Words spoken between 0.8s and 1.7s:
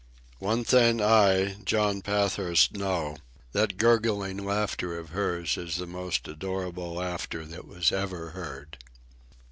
I,